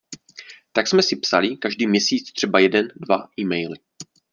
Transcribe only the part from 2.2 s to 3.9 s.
třeba jeden dva e-maily.